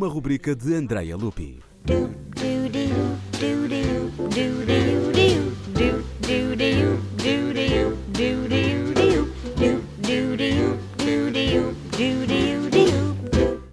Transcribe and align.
uma 0.00 0.08
rubrica 0.08 0.56
de 0.56 0.74
Andrea 0.74 1.14
Lupi. 1.14 1.60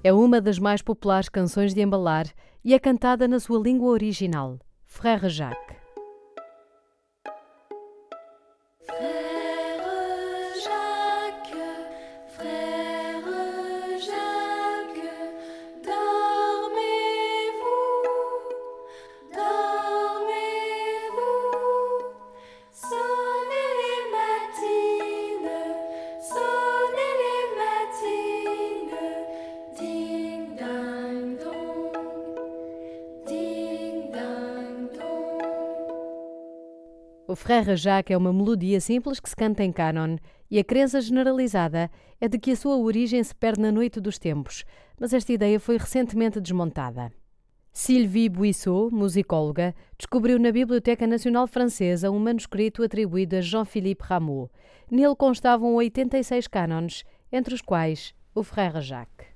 É 0.04 0.12
uma 0.12 0.42
das 0.42 0.60
mais 0.60 0.82
populares 0.82 1.30
canções 1.30 1.74
de 1.74 1.82
embalar 1.82 2.26
e 2.62 2.74
é 2.74 2.80
cantada 2.80 3.26
na 3.26 3.40
sua 3.40 3.62
língua 3.62 3.88
original, 3.92 4.60
Frère 4.84 5.30
Jacques. 5.30 5.78
O 37.30 37.36
Frère 37.36 37.76
Jacques 37.76 38.14
é 38.14 38.18
uma 38.18 38.32
melodia 38.32 38.80
simples 38.80 39.20
que 39.20 39.28
se 39.28 39.36
canta 39.36 39.62
em 39.62 39.70
canon 39.70 40.16
e 40.50 40.58
a 40.58 40.64
crença 40.64 41.02
generalizada 41.02 41.92
é 42.22 42.28
de 42.30 42.40
que 42.40 42.52
a 42.52 42.56
sua 42.56 42.78
origem 42.78 43.22
se 43.22 43.36
perde 43.36 43.60
na 43.60 43.70
noite 43.70 44.00
dos 44.00 44.18
tempos, 44.18 44.64
mas 44.98 45.12
esta 45.12 45.34
ideia 45.34 45.60
foi 45.60 45.76
recentemente 45.76 46.40
desmontada. 46.40 47.12
Sylvie 47.74 48.30
Buissot, 48.30 48.96
musicóloga, 48.96 49.76
descobriu 49.98 50.40
na 50.40 50.54
Biblioteca 50.54 51.06
Nacional 51.06 51.48
Francesa 51.48 52.10
um 52.10 52.18
manuscrito 52.18 52.82
atribuído 52.82 53.36
a 53.36 53.42
Jean-Philippe 53.42 54.06
Rameau. 54.06 54.50
Nele 54.90 55.14
constavam 55.14 55.76
86 55.76 56.48
cânones, 56.48 57.04
entre 57.30 57.54
os 57.54 57.62
quais 57.62 58.16
o 58.34 58.42
Frère 58.42 58.80
Jacques. 58.80 59.28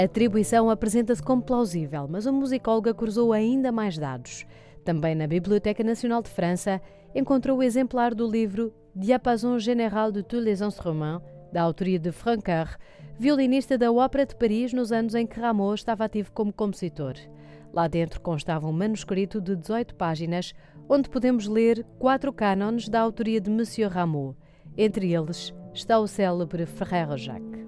A 0.00 0.04
atribuição 0.04 0.70
apresenta-se 0.70 1.22
como 1.22 1.42
plausível, 1.42 2.08
mas 2.08 2.26
a 2.26 2.32
musicóloga 2.32 2.94
cruzou 2.94 3.34
ainda 3.34 3.70
mais 3.70 3.98
dados. 3.98 4.46
Também 4.82 5.14
na 5.14 5.26
Biblioteca 5.26 5.84
Nacional 5.84 6.22
de 6.22 6.30
França 6.30 6.80
encontrou 7.14 7.58
o 7.58 7.62
exemplar 7.62 8.14
do 8.14 8.26
livro 8.26 8.72
Diapason 8.96 9.58
Général 9.58 10.10
de 10.10 10.22
tous 10.22 10.42
les 10.42 10.62
instruments, 10.62 11.22
da 11.52 11.60
autoria 11.60 11.98
de 11.98 12.10
Francoeur, 12.12 12.78
violinista 13.18 13.76
da 13.76 13.92
Ópera 13.92 14.24
de 14.24 14.34
Paris 14.34 14.72
nos 14.72 14.90
anos 14.90 15.14
em 15.14 15.26
que 15.26 15.38
Rameau 15.38 15.74
estava 15.74 16.06
ativo 16.06 16.32
como 16.32 16.50
compositor. 16.50 17.16
Lá 17.70 17.86
dentro 17.86 18.22
constava 18.22 18.66
um 18.66 18.72
manuscrito 18.72 19.38
de 19.38 19.54
18 19.54 19.94
páginas, 19.96 20.54
onde 20.88 21.10
podemos 21.10 21.46
ler 21.46 21.84
quatro 21.98 22.32
cânones 22.32 22.88
da 22.88 23.02
autoria 23.02 23.38
de 23.38 23.50
Monsieur 23.50 23.92
Rameau. 23.92 24.34
Entre 24.78 25.12
eles 25.12 25.52
está 25.74 25.98
o 25.98 26.06
célebre 26.06 26.64
Frère 26.64 27.18
Jacques. 27.18 27.59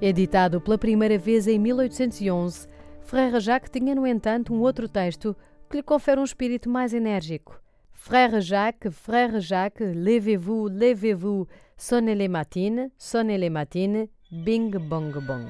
Editado 0.00 0.60
pela 0.60 0.76
primeira 0.76 1.16
vez 1.16 1.46
em 1.46 1.58
1811, 1.58 2.66
Frère 3.02 3.38
Jacques 3.38 3.70
tinha, 3.70 3.94
no 3.94 4.04
entanto, 4.04 4.52
um 4.52 4.60
outro 4.60 4.88
texto 4.88 5.36
que 5.70 5.76
lhe 5.76 5.82
confere 5.82 6.20
um 6.20 6.24
espírito 6.24 6.68
mais 6.68 6.92
enérgico. 6.92 7.60
Frère 7.92 8.40
Jacques, 8.40 8.90
Frère 8.90 9.38
Jacques, 9.38 9.80
levez-vous, 9.80 10.66
levez-vous, 10.68 11.46
sonnez 11.76 12.16
les 12.16 12.26
matines, 12.26 12.90
sonnez 12.98 13.38
les 13.38 13.48
matines, 13.48 14.08
bing 14.30 14.76
bong 14.76 15.12
bong. 15.24 15.46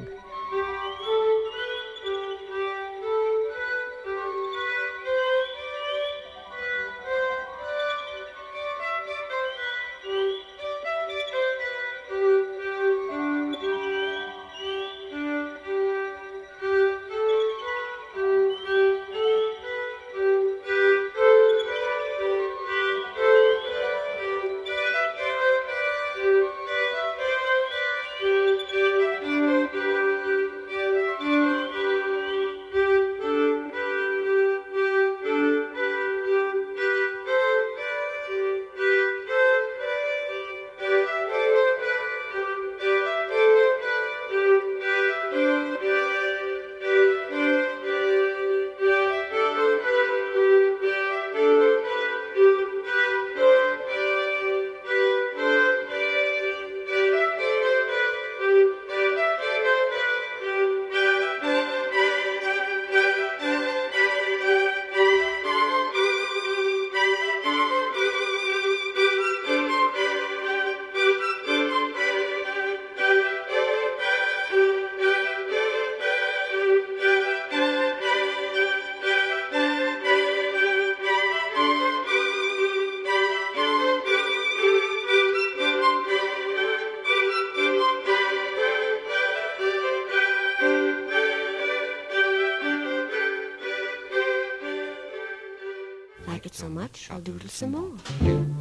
Like 96.26 96.46
it 96.46 96.54
so 96.54 96.69
much, 96.69 97.08
I'll 97.10 97.20
doodle 97.20 97.48
some 97.48 97.72
more. 97.72 97.96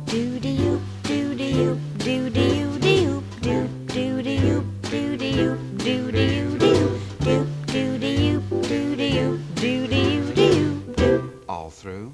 Doody 0.05 0.57
oop, 0.61 0.81
doody 1.03 1.53
oop, 1.65 1.79
doody 1.97 2.61
oop, 2.63 2.81
doop, 2.81 3.23
doop, 3.41 3.87
doody 3.87 4.37
oop, 4.49 4.65
doody 4.81 5.39
oop, 5.39 5.59
doody 5.77 6.39
oop, 6.41 6.59
doop, 6.59 6.99
doop, 7.19 7.47
doody 7.67 8.33
oop, 8.33 8.43
doody 8.67 9.19
oop, 9.19 9.39
doody 9.55 10.17
oop, 10.17 10.35
doop, 10.35 10.95
doop. 10.95 11.31
All 11.47 11.69
through. 11.69 12.13